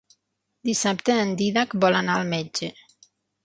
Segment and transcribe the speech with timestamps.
[0.69, 2.75] Dissabte en Dídac vol anar al metge.